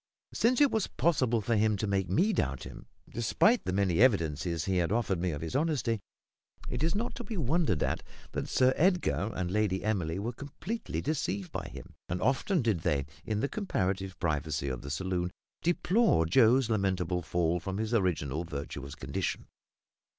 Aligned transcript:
Since 0.33 0.61
it 0.61 0.71
was 0.71 0.87
possible 0.87 1.41
for 1.41 1.55
him 1.55 1.77
to 1.77 1.85
make 1.85 2.09
me 2.09 2.33
doubt 2.33 2.63
him, 2.63 2.87
despite 3.07 3.65
the 3.65 3.71
many 3.71 3.99
evidences 3.99 4.65
he 4.65 4.77
had 4.77 4.91
afforded 4.91 5.21
me 5.21 5.29
of 5.29 5.41
his 5.41 5.55
honesty, 5.55 5.99
it 6.67 6.81
is 6.81 6.95
not 6.95 7.13
to 7.13 7.23
be 7.23 7.37
wondered 7.37 7.83
at 7.83 8.01
that 8.31 8.49
Sir 8.49 8.73
Edgar 8.77 9.29
and 9.35 9.51
Lady 9.51 9.83
Emily 9.83 10.17
were 10.17 10.33
completely 10.33 11.01
deceived 11.01 11.51
by 11.51 11.67
him; 11.67 11.93
and 12.09 12.19
often 12.19 12.63
did 12.63 12.79
they, 12.79 13.05
in 13.25 13.41
the 13.41 13.47
comparative 13.47 14.17
privacy 14.17 14.69
of 14.69 14.81
the 14.81 14.89
saloon, 14.89 15.29
deplore 15.61 16.25
Joe's 16.25 16.67
lamentable 16.67 17.21
fall 17.21 17.59
from 17.59 17.77
his 17.77 17.93
original 17.93 18.43
virtuous 18.43 18.95
condition. 18.95 19.45